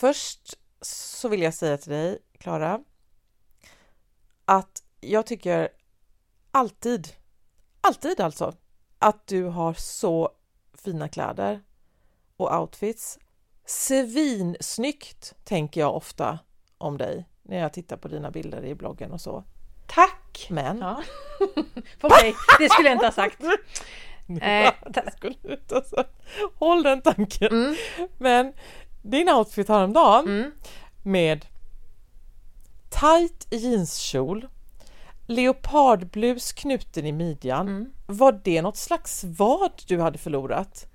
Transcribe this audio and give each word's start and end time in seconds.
först 0.00 0.58
så 0.80 1.28
vill 1.28 1.42
jag 1.42 1.54
säga 1.54 1.76
till 1.76 1.92
dig, 1.92 2.18
Klara, 2.38 2.80
att 4.44 4.82
jag 5.00 5.26
tycker 5.26 5.68
alltid, 6.50 7.08
alltid 7.80 8.20
alltså, 8.20 8.54
att 8.98 9.26
du 9.26 9.44
har 9.44 9.74
så 9.74 10.30
fina 10.74 11.08
kläder 11.08 11.60
och 12.36 12.60
outfits. 12.60 13.18
Svinsnyggt 13.64 15.34
tänker 15.44 15.80
jag 15.80 15.96
ofta 15.96 16.38
om 16.78 16.98
dig 16.98 17.28
när 17.42 17.58
jag 17.58 17.72
tittar 17.72 17.96
på 17.96 18.08
dina 18.08 18.30
bilder 18.30 18.64
i 18.64 18.74
bloggen 18.74 19.12
och 19.12 19.20
så. 19.20 19.44
Tack! 19.86 20.46
Men... 20.50 20.78
Ja. 20.78 21.02
Okej, 22.00 22.34
det 22.58 22.68
skulle 22.68 22.88
jag 22.88 22.96
inte 22.96 23.06
ha 23.06 23.12
sagt. 23.12 23.42
Eh, 24.42 24.72
skulle 25.16 25.34
inte 25.42 25.74
ha 25.74 25.82
sagt. 25.82 26.22
Håll 26.54 26.82
den 26.82 27.02
tanken. 27.02 27.48
Mm. 27.48 27.76
Men 28.18 28.52
din 29.02 29.28
outfit 29.28 29.68
häromdagen 29.68 30.28
mm. 30.28 30.50
med 31.02 31.46
tight 32.90 33.46
jeanskjol, 33.50 34.48
leopardblus 35.26 36.52
knuten 36.52 37.06
i 37.06 37.12
midjan. 37.12 37.68
Mm. 37.68 37.92
Var 38.06 38.40
det 38.44 38.62
något 38.62 38.76
slags 38.76 39.24
vad 39.24 39.82
du 39.86 40.00
hade 40.00 40.18
förlorat? 40.18 40.86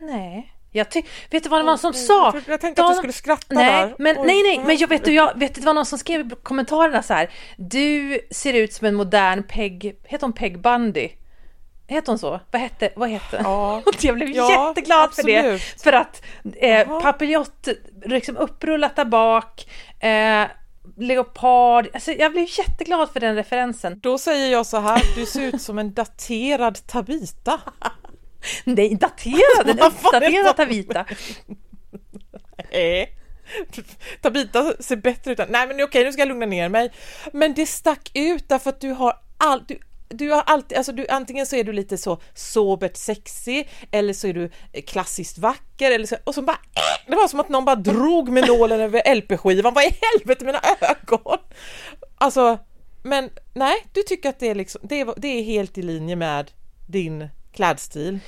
Nej. 0.00 0.54
Jag 0.72 0.86
vet 1.30 1.42
du 1.42 1.48
vad 1.48 1.60
det 1.60 1.64
var 1.64 1.72
någon 1.72 1.78
som 1.78 1.92
sa? 1.92 2.34
Jag 2.46 2.60
tänkte 2.60 2.84
att 2.84 2.90
du 2.90 2.96
skulle 2.96 3.12
skratta 3.12 3.54
nej, 3.54 3.66
där. 3.66 3.94
Men, 3.98 4.16
nej, 4.16 4.42
nej, 4.42 4.60
men 4.66 4.76
jag 4.76 4.88
vet 4.88 5.04
du, 5.04 5.14
jag 5.14 5.38
vet 5.38 5.54
det 5.54 5.60
var 5.60 5.74
någon 5.74 5.86
som 5.86 5.98
skrev 5.98 6.26
i 6.26 6.30
kommentarerna 6.42 7.02
så 7.02 7.14
här. 7.14 7.30
Du 7.56 8.20
ser 8.30 8.54
ut 8.54 8.72
som 8.72 8.86
en 8.86 8.94
modern 8.94 9.42
Peg, 9.42 9.96
heter 10.04 10.26
hon 10.26 10.32
Peg 10.32 10.60
Bundy? 10.60 11.08
Heter 11.90 12.12
hon 12.12 12.18
så? 12.18 12.40
Vad 12.50 12.62
hette, 12.62 12.90
vad 12.96 13.08
hette? 13.08 13.40
Ja. 13.44 13.82
jag 14.00 14.14
blev 14.14 14.28
ja, 14.28 14.68
jätteglad 14.68 15.04
absolut. 15.04 15.36
för 15.36 15.42
det. 15.52 15.82
För 15.82 15.92
att 15.92 16.22
eh, 16.56 17.00
papillott 17.00 17.68
liksom 18.04 18.36
upprullat 18.36 18.96
där 18.96 19.04
bak. 19.04 19.66
Eh, 20.00 20.46
leopard. 20.96 21.88
Alltså, 21.94 22.12
jag 22.12 22.32
blev 22.32 22.46
jätteglad 22.58 23.10
för 23.12 23.20
den 23.20 23.34
referensen. 23.34 24.00
Då 24.00 24.18
säger 24.18 24.52
jag 24.52 24.66
så 24.66 24.80
här, 24.80 25.02
du 25.14 25.26
ser 25.26 25.42
ut 25.42 25.62
som 25.62 25.78
en 25.78 25.94
daterad 25.94 26.86
Tabita. 26.86 27.60
Nej, 28.64 28.94
daterad, 28.94 29.66
en 29.68 29.80
uppdaterad 29.80 30.56
Tabita. 30.56 31.04
Nej. 32.72 33.16
Tabita 34.22 34.72
ser 34.80 34.96
bättre 34.96 35.32
ut. 35.32 35.38
Nej 35.48 35.66
men 35.66 35.82
okej, 35.82 36.04
nu 36.04 36.12
ska 36.12 36.20
jag 36.20 36.28
lugna 36.28 36.46
ner 36.46 36.68
mig. 36.68 36.92
Men 37.32 37.54
det 37.54 37.66
stack 37.66 38.10
ut 38.14 38.48
därför 38.48 38.70
att 38.70 38.80
du 38.80 38.90
har 38.90 39.14
all, 39.38 39.64
du, 39.68 39.78
du 40.10 40.30
har 40.30 40.42
alltid, 40.46 40.78
alltså 40.78 40.92
du, 40.92 41.06
antingen 41.08 41.46
så 41.46 41.56
är 41.56 41.64
du 41.64 41.72
lite 41.72 41.98
så 41.98 42.20
sobert 42.34 42.96
sexig 42.96 43.68
eller 43.90 44.12
så 44.12 44.26
är 44.26 44.34
du 44.34 44.50
klassiskt 44.86 45.38
vacker 45.38 45.90
eller 45.90 46.06
så, 46.06 46.16
och 46.24 46.34
så 46.34 46.42
bara, 46.42 46.58
det 47.06 47.16
var 47.16 47.28
som 47.28 47.40
att 47.40 47.48
någon 47.48 47.64
bara 47.64 47.76
drog 47.76 48.28
med 48.28 48.46
nålen 48.46 48.80
över 48.80 49.14
LP-skivan, 49.14 49.74
vad 49.74 49.84
i 49.84 49.96
helvete 50.00 50.44
mina 50.44 50.60
ögon? 50.80 51.38
Alltså, 52.18 52.58
men 53.02 53.30
nej, 53.54 53.74
du 53.92 54.02
tycker 54.02 54.28
att 54.28 54.38
det 54.38 54.48
är 54.48 54.54
liksom, 54.54 54.80
det 54.84 55.00
är, 55.00 55.14
det 55.16 55.28
är 55.28 55.42
helt 55.42 55.78
i 55.78 55.82
linje 55.82 56.16
med 56.16 56.50
din 56.88 57.28
klädstil. 57.52 58.18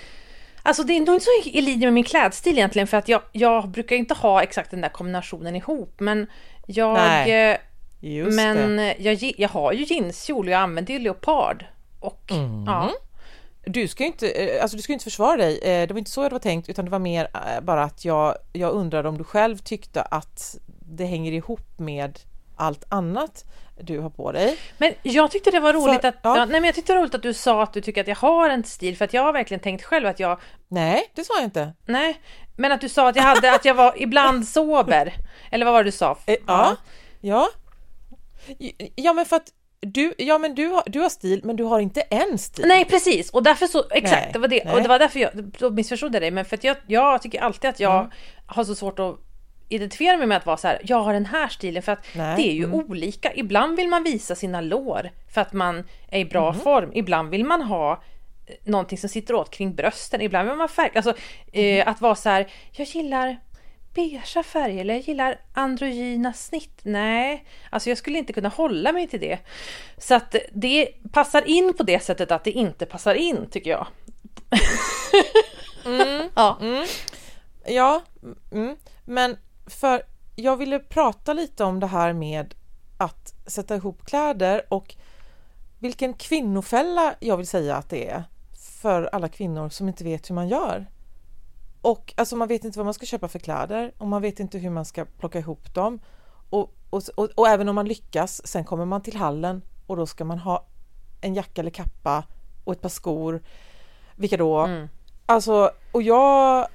Alltså 0.63 0.83
det 0.83 0.93
är 0.93 1.01
nog 1.01 1.15
inte 1.15 1.25
så 1.25 1.51
i 1.51 1.61
linje 1.61 1.87
med 1.87 1.93
min 1.93 2.05
klädstil 2.05 2.53
egentligen 2.53 2.89
för 2.89 2.97
att 2.97 3.09
jag, 3.09 3.23
jag 3.33 3.69
brukar 3.69 3.97
inte 3.97 4.15
ha 4.15 4.43
exakt 4.43 4.71
den 4.71 4.81
där 4.81 4.89
kombinationen 4.89 5.57
ihop 5.57 6.01
men 6.01 6.27
jag 6.67 6.95
Nej. 6.95 7.61
Just 8.03 8.37
men. 8.37 8.93
Jag, 8.99 9.35
jag 9.39 9.49
har 9.49 9.73
ju 9.73 9.85
jeanskjol 9.85 10.47
och 10.47 10.53
jag 10.53 10.61
använder 10.61 10.95
ju 10.95 11.01
leopard. 11.01 11.65
Och 12.03 12.33
mm. 12.33 12.65
ja. 12.67 12.93
Du 13.65 13.89
ska 13.89 14.03
ju 14.03 14.07
inte, 14.07 14.31
eh, 14.31 14.63
alltså 14.63 14.77
du 14.77 14.83
ska 14.83 14.93
inte 14.93 15.05
försvara 15.05 15.37
dig, 15.37 15.59
eh, 15.59 15.87
det 15.89 15.95
var 15.95 15.99
inte 15.99 16.11
så 16.11 16.23
det 16.23 16.29
var 16.29 16.39
tänkt 16.39 16.69
utan 16.69 16.85
det 16.85 16.91
var 16.91 16.99
mer 16.99 17.29
eh, 17.35 17.61
bara 17.61 17.83
att 17.83 18.05
jag, 18.05 18.37
jag 18.53 18.73
undrade 18.73 19.09
om 19.09 19.19
du 19.19 19.25
själv 19.25 19.59
tyckte 19.59 20.03
att 20.03 20.59
det 20.87 21.05
hänger 21.05 21.33
ihop 21.33 21.79
med 21.79 22.19
allt 22.57 22.85
annat 22.89 23.45
du 23.81 23.99
har 23.99 24.11
på 24.11 24.33
dig. 24.33 24.59
Men 24.79 24.93
jag 25.03 25.31
tyckte 25.31 25.51
det 25.51 25.61
var 25.61 25.73
roligt 25.73 26.01
för, 26.01 26.09
att, 26.09 26.17
ja. 26.23 26.37
Ja, 26.37 26.45
nej 26.45 26.61
men 26.61 26.65
jag 26.65 26.75
tyckte 26.75 26.93
det 26.93 26.97
var 26.97 27.03
roligt 27.03 27.15
att 27.15 27.23
du 27.23 27.35
sa 27.35 27.63
att 27.63 27.73
du 27.73 27.81
tycker 27.81 28.01
att 28.01 28.09
jag 28.09 28.17
har 28.17 28.51
en 28.51 28.65
stil 28.65 28.97
för 28.97 29.05
att 29.05 29.15
jag 29.15 29.23
har 29.23 29.33
verkligen 29.33 29.61
tänkt 29.61 29.85
själv 29.85 30.07
att 30.07 30.21
jag 30.21 30.41
Nej, 30.69 31.11
det 31.15 31.25
sa 31.25 31.35
jag 31.37 31.45
inte. 31.45 31.73
Nej, 31.87 32.21
men 32.57 32.73
att 32.73 32.81
du 32.81 32.89
sa 32.89 33.09
att 33.09 33.17
jag 33.17 33.23
hade, 33.23 33.55
att 33.55 33.65
jag 33.65 33.75
var 33.75 33.95
ibland 33.97 34.49
sober. 34.49 35.15
Eller 35.51 35.65
vad 35.65 35.75
var 35.75 35.85
det 35.85 35.89
du 35.89 35.97
sa? 35.97 36.19
ja. 36.27 36.37
ja. 36.47 36.77
Ja, 37.21 37.49
Ja 38.95 39.13
men 39.13 39.27
för 39.27 39.37
att 39.37 39.49
du, 39.87 40.15
ja 40.19 40.39
men 40.39 40.55
du 40.55 40.67
har, 40.67 40.83
du 40.87 41.01
har 41.01 41.09
stil 41.09 41.41
men 41.45 41.57
du 41.57 41.65
har 41.65 41.81
inte 41.81 42.01
en 42.01 42.39
stil. 42.39 42.65
Nej 42.69 42.85
precis 42.85 43.31
och 43.31 43.43
därför 43.43 43.67
så, 43.67 43.85
exakt 43.91 44.23
nej, 44.23 44.31
det 44.33 44.39
var 44.39 44.49
det. 44.49 44.65
Nej. 44.65 44.75
Och 44.75 44.83
det 44.83 44.89
var 44.89 44.99
därför 44.99 45.21
jag, 45.21 45.31
då 45.59 45.71
missförstod 45.71 46.15
jag 46.15 46.23
dig 46.23 46.31
men 46.31 46.45
för 46.45 46.57
att 46.57 46.65
jag, 46.65 46.77
jag 46.87 47.23
tycker 47.23 47.41
alltid 47.41 47.71
att 47.71 47.81
jag 47.81 47.99
mm. 47.99 48.11
har 48.47 48.65
så 48.65 48.75
svårt 48.75 48.99
att 48.99 49.21
identifiera 49.69 50.17
mig 50.17 50.27
med 50.27 50.37
att 50.37 50.47
vara 50.47 50.57
så 50.57 50.69
här, 50.69 50.81
jag 50.85 51.03
har 51.03 51.13
den 51.13 51.27
här 51.27 51.49
stilen 51.49 51.83
för 51.83 51.93
att 51.93 52.05
nej. 52.15 52.37
det 52.37 52.51
är 52.51 52.53
ju 52.53 52.65
mm. 52.65 52.75
olika. 52.75 53.35
Ibland 53.35 53.77
vill 53.77 53.89
man 53.89 54.03
visa 54.03 54.35
sina 54.35 54.61
lår 54.61 55.11
för 55.35 55.41
att 55.41 55.53
man 55.53 55.85
är 56.09 56.21
i 56.21 56.25
bra 56.25 56.49
mm. 56.49 56.61
form. 56.61 56.91
Ibland 56.95 57.31
vill 57.31 57.45
man 57.45 57.63
ha 57.63 57.93
eh, 58.47 58.55
någonting 58.65 58.99
som 58.99 59.09
sitter 59.09 59.35
åt 59.35 59.51
kring 59.51 59.75
brösten. 59.75 60.21
Ibland 60.21 60.49
vill 60.49 60.59
man 60.59 60.69
färga, 60.69 60.93
alltså 60.95 61.15
eh, 61.53 61.65
mm. 61.65 61.89
att 61.89 62.01
vara 62.01 62.15
så 62.15 62.29
här, 62.29 62.53
jag 62.73 62.87
gillar 62.87 63.37
beigea 63.95 64.43
färger 64.43 64.81
eller 64.81 64.95
jag 64.95 65.03
gillar 65.03 65.41
androgyna 65.53 66.33
snitt. 66.33 66.81
Nej, 66.83 67.45
alltså 67.71 67.89
jag 67.89 67.99
skulle 67.99 68.19
inte 68.19 68.33
kunna 68.33 68.49
hålla 68.49 68.93
mig 68.93 69.09
till 69.09 69.21
det. 69.21 69.39
Så 69.99 70.15
att 70.15 70.35
det 70.53 70.89
passar 71.13 71.49
in 71.49 71.75
på 71.75 71.83
det 71.83 72.01
sättet 72.01 72.31
att 72.31 72.45
det 72.45 72.51
inte 72.51 72.87
passar 72.87 73.15
in 73.15 73.47
tycker 73.51 73.71
jag. 73.71 73.87
mm, 75.85 76.29
ja. 76.35 76.59
Mm. 76.61 76.87
Ja, 77.67 78.03
mm. 78.53 78.77
men 79.05 79.37
för 79.67 80.03
jag 80.37 80.57
ville 80.57 80.79
prata 80.79 81.33
lite 81.33 81.65
om 81.65 81.81
det 81.81 81.87
här 81.87 82.13
med 82.13 82.55
att 82.99 83.35
sätta 83.47 83.77
ihop 83.77 84.07
kläder 84.07 84.63
och 84.69 84.95
vilken 85.79 86.15
kvinnofälla 86.15 87.15
jag 87.21 87.37
vill 87.37 87.47
säga 87.47 87.77
att 87.77 87.89
det 87.89 88.09
är 88.09 88.25
för 88.83 89.09
alla 89.13 89.29
kvinnor 89.29 89.69
som 89.69 89.89
inte 89.89 90.05
vet 90.05 90.31
hur 90.31 90.35
man 90.35 90.49
gör. 90.49 90.87
Och 91.83 92.15
alltså 92.17 92.37
man 92.37 92.49
vet 92.49 92.65
inte 92.65 92.79
vad 92.79 92.87
man 92.87 92.95
ska 92.95 93.07
köpa 93.07 93.29
för 93.29 93.39
kläder 93.39 93.93
och 93.99 94.09
man 94.09 94.23
vet 94.23 94.41
inte 94.41 94.59
hur 94.59 94.71
man 94.71 94.85
ska 94.85 95.05
plocka 95.05 95.39
ihop 95.39 95.75
dem. 95.75 96.01
Och, 96.51 96.75
och, 96.91 97.03
och, 97.15 97.29
och, 97.35 97.49
även 97.49 97.69
om 97.69 97.75
man 97.75 97.89
lyckas, 97.89 98.47
sen 98.47 98.65
kommer 98.65 98.85
man 98.85 99.03
till 99.03 99.17
hallen 99.17 99.63
och 99.87 99.97
då 99.97 100.07
ska 100.07 100.25
man 100.25 100.39
ha 100.39 100.67
en 101.21 101.35
jacka 101.35 101.61
eller 101.61 101.71
kappa 101.71 102.25
och 102.65 102.73
ett 102.73 102.81
par 102.81 102.89
skor. 102.89 103.43
Vilka 104.17 104.37
då? 104.37 104.59
Mm. 104.59 104.89
Alltså, 105.27 105.71
och 105.93 106.03
jag, 106.03 106.67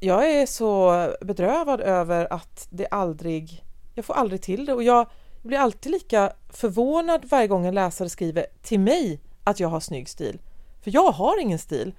jag 0.00 0.30
är 0.30 0.46
så 0.46 0.92
bedrövad 1.20 1.80
över 1.80 2.32
att 2.32 2.68
det 2.70 2.86
aldrig, 2.86 3.64
jag 3.94 4.04
får 4.04 4.14
aldrig 4.14 4.42
till 4.42 4.66
det 4.66 4.72
och 4.72 4.82
jag 4.82 5.06
blir 5.42 5.58
alltid 5.58 5.92
lika 5.92 6.32
förvånad 6.48 7.24
varje 7.24 7.46
gång 7.46 7.66
en 7.66 7.74
läsare 7.74 8.08
skriver 8.08 8.46
till 8.62 8.80
mig 8.80 9.20
att 9.44 9.60
jag 9.60 9.68
har 9.68 9.80
snygg 9.80 10.08
stil. 10.08 10.38
För 10.82 10.90
jag 10.94 11.12
har 11.12 11.40
ingen 11.40 11.58
stil. 11.58 11.94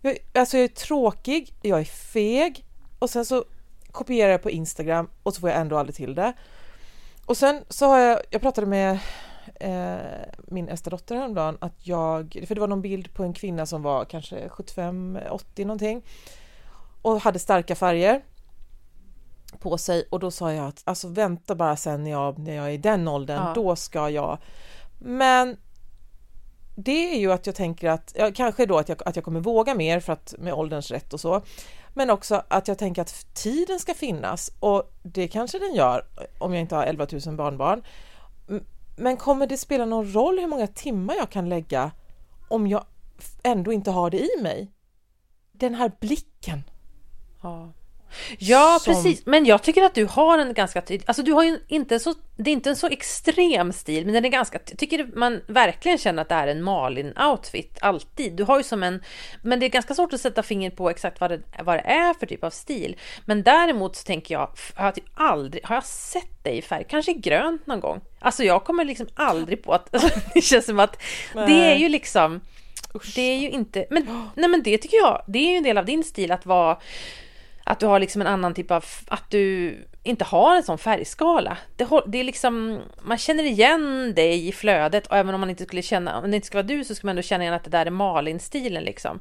Jag, 0.00 0.18
alltså 0.34 0.56
jag 0.56 0.64
är 0.64 0.68
tråkig, 0.68 1.54
jag 1.62 1.80
är 1.80 1.84
feg 1.84 2.64
och 2.98 3.10
sen 3.10 3.24
så 3.24 3.44
kopierar 3.90 4.30
jag 4.30 4.42
på 4.42 4.50
Instagram 4.50 5.08
och 5.22 5.34
så 5.34 5.40
får 5.40 5.50
jag 5.50 5.58
ändå 5.58 5.78
aldrig 5.78 5.96
till 5.96 6.14
det. 6.14 6.32
Och 7.26 7.36
sen 7.36 7.64
så 7.68 7.86
har 7.86 7.98
jag, 7.98 8.20
jag 8.30 8.40
pratade 8.42 8.66
med 8.66 8.98
eh, 9.60 9.96
min 10.46 10.68
äldsta 10.68 10.90
dotter 10.90 11.16
häromdagen 11.16 11.58
att 11.60 11.86
jag, 11.86 12.44
för 12.48 12.54
det 12.54 12.60
var 12.60 12.68
någon 12.68 12.82
bild 12.82 13.14
på 13.14 13.22
en 13.22 13.32
kvinna 13.32 13.66
som 13.66 13.82
var 13.82 14.04
kanske 14.04 14.48
75-80 14.48 15.64
någonting 15.64 16.02
och 17.02 17.20
hade 17.20 17.38
starka 17.38 17.74
färger 17.74 18.22
på 19.58 19.78
sig 19.78 20.08
och 20.10 20.20
då 20.20 20.30
sa 20.30 20.52
jag 20.52 20.66
att 20.66 20.82
alltså 20.84 21.08
vänta 21.08 21.54
bara 21.54 21.76
sen 21.76 22.04
när 22.04 22.10
jag, 22.10 22.38
när 22.38 22.54
jag 22.54 22.66
är 22.66 22.70
i 22.70 22.78
den 22.78 23.08
åldern, 23.08 23.42
ja. 23.46 23.52
då 23.54 23.76
ska 23.76 24.10
jag. 24.10 24.38
Men 24.98 25.56
det 26.76 27.14
är 27.14 27.18
ju 27.18 27.32
att 27.32 27.46
jag 27.46 27.54
tänker 27.54 27.88
att, 27.88 28.12
ja, 28.18 28.30
kanske 28.34 28.66
då 28.66 28.78
att 28.78 28.88
jag, 28.88 29.02
att 29.08 29.16
jag 29.16 29.24
kommer 29.24 29.40
våga 29.40 29.74
mer 29.74 30.00
för 30.00 30.12
att 30.12 30.34
med 30.38 30.54
ålderns 30.54 30.90
rätt 30.90 31.12
och 31.12 31.20
så, 31.20 31.42
men 31.94 32.10
också 32.10 32.42
att 32.48 32.68
jag 32.68 32.78
tänker 32.78 33.02
att 33.02 33.34
tiden 33.34 33.78
ska 33.78 33.94
finnas 33.94 34.50
och 34.60 34.92
det 35.02 35.28
kanske 35.28 35.58
den 35.58 35.74
gör 35.74 36.04
om 36.38 36.52
jag 36.52 36.60
inte 36.60 36.74
har 36.74 36.84
11 36.84 37.06
000 37.26 37.36
barnbarn. 37.36 37.82
Men 38.96 39.16
kommer 39.16 39.46
det 39.46 39.56
spela 39.56 39.84
någon 39.84 40.12
roll 40.12 40.38
hur 40.38 40.46
många 40.46 40.66
timmar 40.66 41.14
jag 41.14 41.30
kan 41.30 41.48
lägga 41.48 41.90
om 42.48 42.66
jag 42.66 42.84
ändå 43.42 43.72
inte 43.72 43.90
har 43.90 44.10
det 44.10 44.18
i 44.18 44.42
mig? 44.42 44.72
Den 45.52 45.74
här 45.74 45.92
blicken. 46.00 46.62
Ja. 47.42 47.72
Ja, 48.38 48.78
som... 48.82 48.94
precis. 48.94 49.26
Men 49.26 49.44
jag 49.44 49.62
tycker 49.62 49.82
att 49.82 49.94
du 49.94 50.04
har 50.04 50.38
en 50.38 50.54
ganska 50.54 50.80
tydlig, 50.80 51.04
alltså 51.06 51.22
du 51.22 51.32
har 51.32 51.44
ju 51.44 51.58
inte 51.68 51.98
så, 51.98 52.14
det 52.36 52.50
är 52.50 52.52
inte 52.52 52.70
en 52.70 52.76
så 52.76 52.86
extrem 52.86 53.72
stil, 53.72 54.04
men 54.04 54.14
den 54.14 54.24
är 54.24 54.28
ganska, 54.28 54.58
tycker 54.58 55.06
man 55.14 55.40
verkligen 55.46 55.98
känner 55.98 56.22
att 56.22 56.28
det 56.28 56.34
är 56.34 56.46
en 56.46 56.62
Malin-outfit, 56.68 57.78
alltid. 57.80 58.32
Du 58.32 58.44
har 58.44 58.56
ju 58.56 58.62
som 58.62 58.82
en, 58.82 59.02
men 59.42 59.60
det 59.60 59.66
är 59.66 59.70
ganska 59.70 59.94
svårt 59.94 60.12
att 60.12 60.20
sätta 60.20 60.42
fingret 60.42 60.76
på 60.76 60.90
exakt 60.90 61.20
vad 61.20 61.30
det, 61.30 61.40
vad 61.64 61.76
det 61.76 61.90
är 61.90 62.14
för 62.14 62.26
typ 62.26 62.44
av 62.44 62.50
stil. 62.50 62.96
Men 63.24 63.42
däremot 63.42 63.96
så 63.96 64.04
tänker 64.04 64.34
jag, 64.34 64.50
har 64.74 64.84
jag 64.84 64.94
typ 64.94 65.08
aldrig, 65.14 65.64
har 65.64 65.74
jag 65.74 65.84
sett 65.84 66.44
dig 66.44 66.58
i 66.58 66.62
färg, 66.62 66.84
kanske 66.88 67.12
grönt 67.12 67.66
någon 67.66 67.80
gång? 67.80 68.00
Alltså 68.18 68.44
jag 68.44 68.64
kommer 68.64 68.84
liksom 68.84 69.06
aldrig 69.14 69.62
på 69.62 69.72
att, 69.72 69.88
alltså, 69.94 70.20
det 70.34 70.40
känns 70.40 70.66
som 70.66 70.80
att 70.80 71.02
nej. 71.34 71.46
det 71.46 71.72
är 71.72 71.76
ju 71.76 71.88
liksom, 71.88 72.40
Usch. 72.94 73.14
det 73.14 73.22
är 73.22 73.38
ju 73.38 73.50
inte, 73.50 73.86
men, 73.90 74.30
nej 74.34 74.48
men 74.48 74.62
det 74.62 74.78
tycker 74.78 74.96
jag, 74.96 75.22
det 75.26 75.38
är 75.38 75.50
ju 75.50 75.56
en 75.56 75.62
del 75.62 75.78
av 75.78 75.84
din 75.84 76.04
stil 76.04 76.32
att 76.32 76.46
vara 76.46 76.78
att 77.68 77.80
du 77.80 77.86
har 77.86 78.00
liksom 78.00 78.20
en 78.20 78.26
annan 78.26 78.54
typ 78.54 78.70
av, 78.70 78.84
att 79.08 79.30
du 79.30 79.76
inte 80.02 80.24
har 80.24 80.56
en 80.56 80.62
sån 80.62 80.78
färgskala. 80.78 81.58
Det, 81.76 81.88
det 82.06 82.18
är 82.18 82.24
liksom, 82.24 82.80
man 83.02 83.18
känner 83.18 83.44
igen 83.44 84.12
dig 84.14 84.48
i 84.48 84.52
flödet 84.52 85.06
och 85.06 85.16
även 85.16 85.34
om 85.34 85.40
man 85.40 85.50
inte 85.50 85.64
skulle 85.64 85.82
känna, 85.82 86.18
om 86.18 86.30
det 86.30 86.36
inte 86.36 86.46
ska 86.46 86.58
vara 86.58 86.66
du 86.66 86.84
så 86.84 86.94
ska 86.94 87.06
man 87.06 87.10
ändå 87.10 87.22
känna 87.22 87.44
igen 87.44 87.54
att 87.54 87.64
det 87.64 87.70
där 87.70 87.86
är 87.86 87.90
Malin-stilen 87.90 88.84
liksom. 88.84 89.20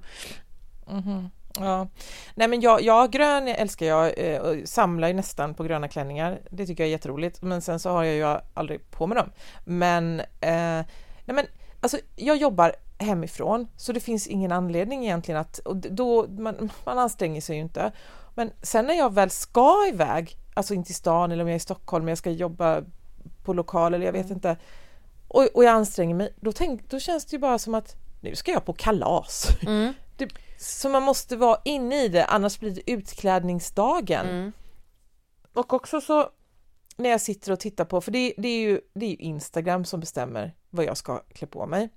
Mm 0.89 1.01
-hmm. 1.01 1.29
Ja, 1.59 1.87
nej 2.35 2.47
men 2.47 2.61
jag, 2.61 2.81
jag 2.81 3.11
grön 3.11 3.47
älskar 3.47 3.85
jag 3.85 4.13
eh, 4.17 4.41
och 4.41 4.55
samlar 4.65 5.07
ju 5.07 5.13
nästan 5.13 5.53
på 5.53 5.63
gröna 5.63 5.87
klänningar. 5.87 6.39
Det 6.49 6.65
tycker 6.65 6.83
jag 6.83 6.87
är 6.87 6.91
jätteroligt, 6.91 7.41
men 7.41 7.61
sen 7.61 7.79
så 7.79 7.89
har 7.89 8.03
jag 8.03 8.15
ju 8.15 8.39
aldrig 8.53 8.91
på 8.91 9.07
mig 9.07 9.17
dem. 9.17 9.29
Men, 9.65 10.19
eh, 10.19 10.85
nej 11.25 11.35
men 11.35 11.45
alltså 11.81 11.97
jag 12.15 12.37
jobbar 12.37 12.75
hemifrån 12.97 13.67
så 13.77 13.91
det 13.91 13.99
finns 13.99 14.27
ingen 14.27 14.51
anledning 14.51 15.03
egentligen 15.03 15.41
att, 15.41 15.59
och 15.59 15.75
då, 15.75 16.27
man, 16.27 16.71
man 16.85 16.99
anstränger 16.99 17.41
sig 17.41 17.55
ju 17.55 17.61
inte. 17.61 17.91
Men 18.35 18.51
sen 18.61 18.85
när 18.85 18.93
jag 18.93 19.13
väl 19.13 19.29
ska 19.29 19.87
iväg, 19.89 20.37
alltså 20.53 20.73
in 20.73 20.83
till 20.83 20.95
stan 20.95 21.31
eller 21.31 21.43
om 21.43 21.47
jag 21.47 21.53
är 21.53 21.57
i 21.57 21.59
Stockholm, 21.59 22.07
jag 22.07 22.17
ska 22.17 22.31
jobba 22.31 22.83
på 23.43 23.53
lokal 23.53 23.93
eller 23.93 24.05
jag 24.05 24.13
vet 24.13 24.25
mm. 24.25 24.35
inte, 24.35 24.57
och, 25.27 25.43
och 25.53 25.63
jag 25.63 25.71
anstränger 25.71 26.15
mig, 26.15 26.33
då, 26.39 26.51
tänk, 26.51 26.89
då 26.89 26.99
känns 26.99 27.25
det 27.25 27.35
ju 27.35 27.39
bara 27.39 27.59
som 27.59 27.75
att 27.75 27.95
nu 28.21 28.35
ska 28.35 28.51
jag 28.51 28.65
på 28.65 28.73
kalas. 28.73 29.47
Mm. 29.67 29.93
Det, 30.17 30.29
så 30.57 30.89
man 30.89 31.03
måste 31.03 31.35
vara 31.35 31.61
inne 31.65 32.03
i 32.03 32.07
det, 32.07 32.25
annars 32.25 32.59
blir 32.59 32.71
det 32.71 32.91
utklädningsdagen. 32.91 34.29
Mm. 34.29 34.51
Och 35.53 35.73
också 35.73 36.01
så 36.01 36.29
när 36.97 37.09
jag 37.09 37.21
sitter 37.21 37.51
och 37.51 37.59
tittar 37.59 37.85
på, 37.85 38.01
för 38.01 38.11
det, 38.11 38.33
det, 38.37 38.47
är 38.47 38.59
ju, 38.59 38.81
det 38.93 39.05
är 39.05 39.09
ju 39.09 39.15
Instagram 39.15 39.85
som 39.85 39.99
bestämmer 39.99 40.55
vad 40.69 40.85
jag 40.85 40.97
ska 40.97 41.17
klä 41.17 41.47
på 41.47 41.65
mig. 41.65 41.89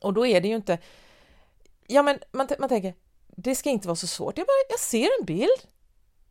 Och 0.00 0.12
då 0.12 0.26
är 0.26 0.40
det 0.40 0.48
ju 0.48 0.56
inte, 0.56 0.78
ja 1.86 2.02
men 2.02 2.18
man, 2.32 2.48
man 2.58 2.68
tänker, 2.68 2.94
det 3.36 3.54
ska 3.54 3.70
inte 3.70 3.88
vara 3.88 3.96
så 3.96 4.06
svårt. 4.06 4.38
Jag, 4.38 4.46
bara, 4.46 4.66
jag 4.68 4.80
ser 4.80 5.08
en 5.20 5.26
bild 5.26 5.60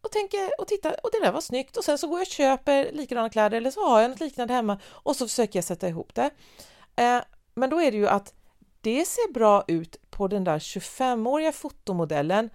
och 0.01 0.11
tänker 0.11 0.61
och 0.61 0.67
tittar 0.67 0.95
och 1.03 1.09
det 1.11 1.19
där 1.19 1.31
var 1.31 1.41
snyggt 1.41 1.77
och 1.77 1.83
sen 1.83 1.97
så 1.97 2.07
går 2.07 2.19
jag 2.19 2.25
och 2.25 2.31
köper 2.31 2.91
likadana 2.91 3.29
kläder 3.29 3.57
eller 3.57 3.71
så 3.71 3.87
har 3.87 4.01
jag 4.01 4.11
något 4.11 4.19
liknande 4.19 4.53
hemma 4.53 4.79
och 4.85 5.15
så 5.15 5.27
försöker 5.27 5.57
jag 5.57 5.63
sätta 5.63 5.87
ihop 5.87 6.15
det. 6.15 6.29
Eh, 6.95 7.21
men 7.53 7.69
då 7.69 7.81
är 7.81 7.91
det 7.91 7.97
ju 7.97 8.07
att 8.07 8.33
det 8.81 9.05
ser 9.05 9.33
bra 9.33 9.63
ut 9.67 9.97
på 10.09 10.27
den 10.27 10.43
där 10.43 10.59
25-åriga 10.59 11.51
fotomodellen 11.51 12.49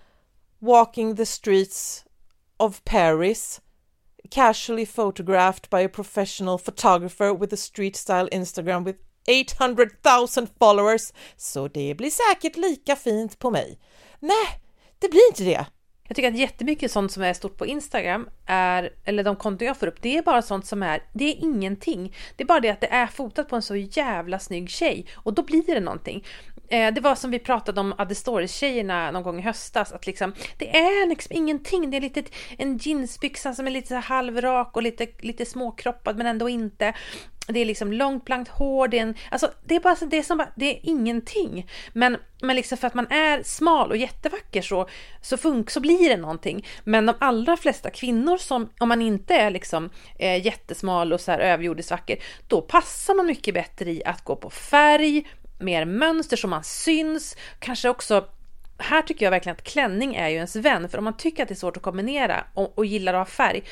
Walking 0.58 1.16
the 1.16 1.26
streets 1.26 2.04
of 2.56 2.84
Paris 2.84 3.60
casually 4.30 4.86
photographed 4.86 5.70
by 5.70 5.84
a 5.84 5.88
professional 5.88 6.58
photographer 6.58 7.34
with 7.34 7.54
a 7.54 7.56
street 7.56 7.96
style 7.96 8.28
Instagram 8.32 8.84
with 8.84 8.98
800 9.28 9.90
000 10.36 10.46
followers. 10.58 11.12
Så 11.36 11.68
det 11.68 11.94
blir 11.94 12.10
säkert 12.10 12.56
lika 12.56 12.96
fint 12.96 13.38
på 13.38 13.50
mig. 13.50 13.78
Nej, 14.20 14.60
det 14.98 15.08
blir 15.08 15.28
inte 15.28 15.44
det. 15.44 15.66
Jag 16.08 16.16
tycker 16.16 16.28
att 16.28 16.38
jättemycket 16.38 16.90
sånt 16.90 17.12
som 17.12 17.22
är 17.22 17.32
stort 17.32 17.56
på 17.56 17.66
Instagram 17.66 18.28
är, 18.46 18.90
eller 19.04 19.24
de 19.24 19.36
konton 19.36 19.66
jag 19.66 19.76
får 19.76 19.86
upp, 19.86 20.02
det 20.02 20.18
är 20.18 20.22
bara 20.22 20.42
sånt 20.42 20.66
som 20.66 20.82
är, 20.82 21.02
det 21.12 21.24
är 21.24 21.36
ingenting. 21.44 22.14
Det 22.36 22.42
är 22.42 22.46
bara 22.46 22.60
det 22.60 22.70
att 22.70 22.80
det 22.80 22.86
är 22.86 23.06
fotat 23.06 23.48
på 23.48 23.56
en 23.56 23.62
så 23.62 23.76
jävla 23.76 24.38
snygg 24.38 24.70
tjej 24.70 25.06
och 25.14 25.34
då 25.34 25.42
blir 25.42 25.62
det 25.66 25.80
någonting. 25.80 26.24
Eh, 26.68 26.94
det 26.94 27.00
var 27.00 27.14
som 27.14 27.30
vi 27.30 27.38
pratade 27.38 27.80
om 27.80 27.94
Adestoris-tjejerna 27.98 29.10
någon 29.10 29.22
gång 29.22 29.38
i 29.38 29.42
höstas, 29.42 29.92
att 29.92 30.06
liksom, 30.06 30.34
det 30.58 30.76
är 30.76 31.08
liksom 31.08 31.36
ingenting. 31.36 31.90
Det 31.90 31.96
är 31.96 32.00
lite, 32.00 32.22
en 32.58 32.78
jeansbyxa 32.78 33.54
som 33.54 33.66
är 33.66 33.70
lite 33.70 33.88
så 33.88 33.94
halvrak 33.94 34.76
och 34.76 34.82
lite, 34.82 35.06
lite 35.20 35.46
småkroppad 35.46 36.16
men 36.16 36.26
ändå 36.26 36.48
inte. 36.48 36.94
Det 37.52 37.60
är 37.60 37.64
liksom 37.64 37.92
långt 37.92 38.24
blankt 38.24 38.50
hår, 38.50 38.88
det 38.88 38.98
är, 38.98 39.02
en, 39.02 39.14
alltså, 39.30 39.50
det 39.64 39.76
är 39.76 39.80
bara 39.80 39.96
det 40.00 40.18
är, 40.18 40.22
som, 40.22 40.44
det 40.54 40.70
är 40.70 40.80
ingenting. 40.82 41.70
Men, 41.92 42.16
men 42.42 42.56
liksom 42.56 42.78
för 42.78 42.86
att 42.86 42.94
man 42.94 43.06
är 43.06 43.42
smal 43.42 43.90
och 43.90 43.96
jättevacker 43.96 44.62
så, 44.62 44.88
så, 45.20 45.36
fun- 45.36 45.70
så 45.70 45.80
blir 45.80 46.08
det 46.08 46.16
någonting. 46.16 46.66
Men 46.84 47.06
de 47.06 47.14
allra 47.18 47.56
flesta 47.56 47.90
kvinnor 47.90 48.36
som, 48.36 48.70
om 48.80 48.88
man 48.88 49.02
inte 49.02 49.34
är 49.34 49.50
liksom 49.50 49.90
eh, 50.18 50.46
jättesmal 50.46 51.12
och 51.12 51.20
så 51.20 51.30
här 51.30 51.38
överjordiskt 51.38 51.90
vacker, 51.90 52.18
då 52.48 52.60
passar 52.60 53.14
man 53.14 53.26
mycket 53.26 53.54
bättre 53.54 53.90
i 53.90 54.04
att 54.04 54.24
gå 54.24 54.36
på 54.36 54.50
färg, 54.50 55.26
mer 55.58 55.84
mönster 55.84 56.36
så 56.36 56.48
man 56.48 56.64
syns, 56.64 57.36
kanske 57.58 57.88
också 57.88 58.24
här 58.78 59.02
tycker 59.02 59.26
jag 59.26 59.30
verkligen 59.30 59.56
att 59.56 59.64
klänning 59.64 60.14
är 60.14 60.28
ju 60.28 60.34
ens 60.34 60.56
vän, 60.56 60.88
för 60.88 60.98
om 60.98 61.04
man 61.04 61.16
tycker 61.16 61.42
att 61.42 61.48
det 61.48 61.52
är 61.52 61.56
svårt 61.56 61.76
att 61.76 61.82
kombinera 61.82 62.44
och, 62.54 62.78
och 62.78 62.86
gillar 62.86 63.14
att 63.14 63.28
ha 63.28 63.34
färg, 63.34 63.62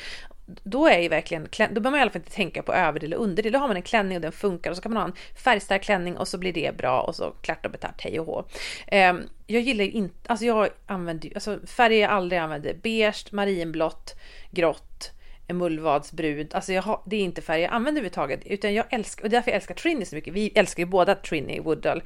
då 0.63 0.87
är 0.87 0.99
ju 0.99 1.09
verkligen, 1.09 1.43
då 1.43 1.81
behöver 1.81 1.91
man 1.91 1.99
i 1.99 2.01
alla 2.01 2.11
fall 2.11 2.21
inte 2.21 2.35
tänka 2.35 2.63
på 2.63 2.73
överdel 2.73 3.13
och 3.13 3.23
underdel. 3.23 3.51
Då 3.51 3.59
har 3.59 3.67
man 3.67 3.77
en 3.77 3.81
klänning 3.81 4.17
och 4.17 4.21
den 4.21 4.31
funkar 4.31 4.71
och 4.71 4.75
så 4.75 4.81
kan 4.81 4.93
man 4.93 5.01
ha 5.01 5.07
en 5.07 5.15
färgstark 5.43 5.83
klänning 5.83 6.17
och 6.17 6.27
så 6.27 6.37
blir 6.37 6.53
det 6.53 6.77
bra 6.77 7.01
och 7.01 7.15
så 7.15 7.31
klart 7.41 7.65
och 7.65 7.71
betart, 7.71 8.01
hej 8.01 8.19
och 8.19 8.25
hå. 8.25 8.45
Um, 8.91 9.29
jag 9.47 9.61
gillar 9.61 9.83
inte, 9.83 10.15
alltså 10.27 10.45
jag 10.45 10.69
använder 10.85 11.31
alltså 11.35 11.59
färger 11.67 12.01
jag 12.01 12.11
aldrig 12.11 12.39
använder, 12.39 12.73
beige, 12.73 13.25
marinblått, 13.31 14.15
grått, 14.51 15.11
mullvadsbrud, 15.53 16.55
alltså 16.55 16.73
jag 16.73 16.81
har, 16.81 17.01
det 17.05 17.15
är 17.15 17.21
inte 17.21 17.41
färger 17.41 17.63
jag 17.63 17.73
använder 17.73 18.01
överhuvudtaget, 18.01 18.45
utan 18.45 18.73
jag 18.73 18.85
älskar, 18.89 19.23
och 19.23 19.29
därför 19.29 19.51
jag 19.51 19.55
älskar 19.55 19.75
Trinny 19.75 20.05
så 20.05 20.15
mycket. 20.15 20.33
Vi 20.33 20.51
älskar 20.55 20.83
ju 20.83 20.89
båda 20.89 21.15
Trinny 21.15 21.59
Woodall 21.59 22.03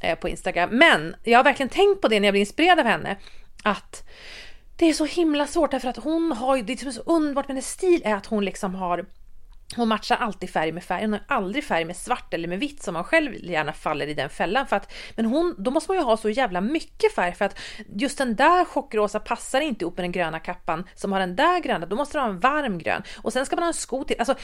eh, 0.00 0.18
på 0.18 0.28
Instagram. 0.28 0.70
Men 0.72 1.16
jag 1.24 1.38
har 1.38 1.44
verkligen 1.44 1.68
tänkt 1.68 2.00
på 2.00 2.08
det 2.08 2.20
när 2.20 2.26
jag 2.26 2.32
blir 2.32 2.40
inspirerad 2.40 2.78
av 2.78 2.86
henne, 2.86 3.16
att 3.62 4.08
det 4.76 4.86
är 4.86 4.94
så 4.94 5.04
himla 5.04 5.46
svårt 5.46 5.70
därför 5.70 5.88
att 5.88 5.96
hon 5.96 6.32
har 6.32 6.56
ju, 6.56 6.62
det 6.62 6.76
som 6.76 6.88
är 6.88 6.92
så 6.92 7.02
underbart 7.06 7.48
med 7.48 7.54
hennes 7.54 7.70
stil 7.70 8.02
är 8.04 8.14
att 8.14 8.26
hon 8.26 8.44
liksom 8.44 8.74
har 8.74 9.06
hon 9.76 9.88
matchar 9.88 10.16
alltid 10.16 10.50
färg 10.50 10.72
med 10.72 10.84
färg, 10.84 11.02
hon 11.02 11.12
har 11.12 11.22
aldrig 11.28 11.64
färg 11.64 11.84
med 11.84 11.96
svart 11.96 12.34
eller 12.34 12.48
med 12.48 12.60
vitt 12.60 12.82
som 12.82 12.94
man 12.94 13.04
själv 13.04 13.34
gärna 13.34 13.72
faller 13.72 14.06
i 14.06 14.14
den 14.14 14.30
fällan. 14.30 14.66
För 14.66 14.76
att, 14.76 14.92
men 15.16 15.26
hon, 15.26 15.54
då 15.58 15.70
måste 15.70 15.90
man 15.90 15.98
ju 15.98 16.04
ha 16.04 16.16
så 16.16 16.30
jävla 16.30 16.60
mycket 16.60 17.14
färg 17.14 17.34
för 17.34 17.44
att 17.44 17.58
just 17.94 18.18
den 18.18 18.36
där 18.36 18.64
chockrosa 18.64 19.20
passar 19.20 19.60
inte 19.60 19.84
ihop 19.84 19.96
med 19.96 20.04
den 20.04 20.12
gröna 20.12 20.38
kappan 20.38 20.84
som 20.94 21.12
har 21.12 21.20
den 21.20 21.36
där 21.36 21.60
gröna. 21.60 21.86
Då 21.86 21.96
måste 21.96 22.18
du 22.18 22.22
ha 22.22 22.28
en 22.28 22.40
varm 22.40 22.78
grön 22.78 23.02
och 23.22 23.32
sen 23.32 23.46
ska 23.46 23.56
man 23.56 23.62
ha 23.62 23.68
en 23.68 23.74
sko 23.74 24.04
till. 24.04 24.16
Alltså, 24.18 24.34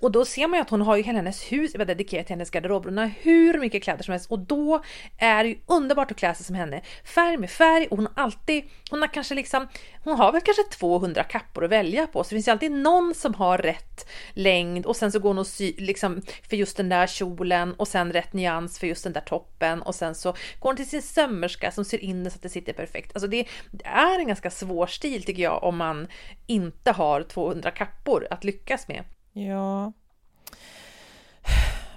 och 0.00 0.12
då 0.12 0.24
ser 0.24 0.46
man 0.46 0.58
ju 0.58 0.62
att 0.62 0.70
hon 0.70 0.82
har 0.82 0.96
ju 0.96 1.02
hela 1.02 1.18
hennes 1.18 1.52
hus 1.52 1.72
dedikerat 1.72 2.26
till 2.26 2.34
hennes 2.34 2.50
garderob. 2.50 2.84
Hon 2.84 2.98
har 2.98 3.10
hur 3.20 3.58
mycket 3.58 3.82
kläder 3.82 4.04
som 4.04 4.12
helst 4.12 4.30
och 4.30 4.38
då 4.38 4.82
är 5.18 5.44
det 5.44 5.50
ju 5.50 5.58
underbart 5.66 6.10
att 6.10 6.16
klä 6.16 6.34
sig 6.34 6.46
som 6.46 6.54
henne. 6.54 6.82
Färg 7.04 7.36
med 7.36 7.50
färg 7.50 7.86
och 7.90 7.96
hon 7.96 8.08
har 8.14 8.22
alltid, 8.22 8.64
hon 8.90 9.00
har 9.00 9.08
kanske 9.08 9.34
liksom, 9.34 9.68
hon 10.04 10.16
har 10.16 10.32
väl 10.32 10.40
kanske 10.40 10.62
200 10.62 11.24
kappor 11.24 11.64
att 11.64 11.70
välja 11.70 12.06
på 12.06 12.24
så 12.24 12.28
det 12.28 12.36
finns 12.36 12.48
ju 12.48 12.52
alltid 12.52 12.72
någon 12.72 13.14
som 13.14 13.34
har 13.34 13.58
rätt 13.58 14.08
längd 14.34 14.65
längd 14.74 14.86
och 14.86 14.96
sen 14.96 15.12
så 15.12 15.18
går 15.18 15.30
hon 15.30 15.38
och 15.38 15.46
sy 15.46 15.74
liksom 15.78 16.22
för 16.48 16.56
just 16.56 16.76
den 16.76 16.88
där 16.88 17.06
kjolen 17.06 17.74
och 17.74 17.88
sen 17.88 18.12
rätt 18.12 18.32
nyans 18.32 18.78
för 18.78 18.86
just 18.86 19.04
den 19.04 19.12
där 19.12 19.20
toppen 19.20 19.82
och 19.82 19.94
sen 19.94 20.14
så 20.14 20.32
går 20.32 20.70
hon 20.70 20.76
till 20.76 20.88
sin 20.88 21.02
sömmerska 21.02 21.70
som 21.70 21.84
syr 21.84 21.98
in 21.98 22.24
det 22.24 22.30
så 22.30 22.36
att 22.36 22.42
det 22.42 22.48
sitter 22.48 22.72
perfekt. 22.72 23.12
Alltså 23.14 23.28
det, 23.28 23.46
det 23.70 23.86
är 23.86 24.18
en 24.18 24.26
ganska 24.26 24.50
svår 24.50 24.86
stil 24.86 25.22
tycker 25.22 25.42
jag 25.42 25.62
om 25.62 25.76
man 25.76 26.08
inte 26.46 26.92
har 26.92 27.22
200 27.22 27.70
kappor 27.70 28.26
att 28.30 28.44
lyckas 28.44 28.88
med. 28.88 29.04
Ja. 29.32 29.92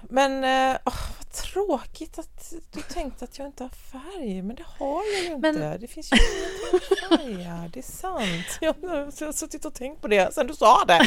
Men 0.02 0.44
oh, 0.84 0.94
vad 1.18 1.32
tråkigt 1.32 2.18
att 2.18 2.52
du 2.72 2.82
tänkte 2.82 3.24
att 3.24 3.38
jag 3.38 3.46
inte 3.46 3.64
har 3.64 3.70
färg, 3.70 4.42
men 4.42 4.56
det 4.56 4.64
har 4.78 5.02
jag 5.14 5.24
ju 5.24 5.34
inte. 5.34 5.52
Men... 5.52 5.80
Det 5.80 5.86
finns 5.86 6.12
ju 6.12 6.16
ingenting 6.16 7.08
att 7.08 7.20
färga, 7.20 7.70
det 7.72 7.80
är 7.80 7.82
sant. 7.82 8.58
Jag 8.60 8.74
har 8.74 9.32
suttit 9.32 9.64
och 9.64 9.74
tänkt 9.74 10.02
på 10.02 10.08
det 10.08 10.34
sen 10.34 10.46
du 10.46 10.54
sa 10.54 10.84
det. 10.84 11.00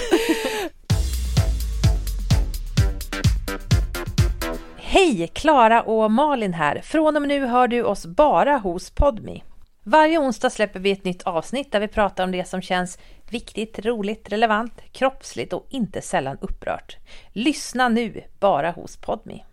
Hej! 4.94 5.28
Klara 5.28 5.82
och 5.82 6.12
Malin 6.12 6.54
här. 6.54 6.82
Från 6.82 7.16
och 7.16 7.22
med 7.22 7.30
nu 7.30 7.46
hör 7.46 7.68
du 7.68 7.84
oss 7.84 8.06
bara 8.06 8.58
hos 8.58 8.90
Podmi. 8.90 9.44
Varje 9.84 10.20
onsdag 10.20 10.50
släpper 10.50 10.80
vi 10.80 10.92
ett 10.92 11.04
nytt 11.04 11.24
avsnitt 11.24 11.72
där 11.72 11.80
vi 11.80 11.88
pratar 11.88 12.24
om 12.24 12.32
det 12.32 12.48
som 12.48 12.62
känns 12.62 13.00
viktigt, 13.30 13.86
roligt, 13.86 14.32
relevant, 14.32 14.82
kroppsligt 14.92 15.54
och 15.54 15.68
inte 15.70 16.02
sällan 16.02 16.38
upprört. 16.42 16.98
Lyssna 17.32 17.90
nu 17.90 18.24
bara 18.40 18.72
hos 18.72 18.98
Podmi. 18.98 19.44